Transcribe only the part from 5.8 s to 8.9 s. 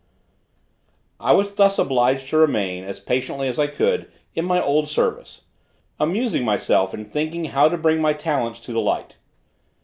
amusing myself in thinking how to bring my talents to the